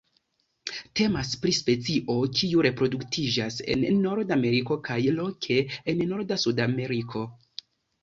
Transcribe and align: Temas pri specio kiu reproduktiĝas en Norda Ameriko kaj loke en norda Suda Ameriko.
Temas 0.99 1.33
pri 1.43 1.53
specio 1.57 2.15
kiu 2.39 2.65
reproduktiĝas 2.69 3.61
en 3.77 3.87
Norda 4.01 4.37
Ameriko 4.41 4.81
kaj 4.91 5.01
loke 5.23 5.63
en 5.95 6.07
norda 6.13 6.43
Suda 6.49 6.71
Ameriko. 6.75 7.29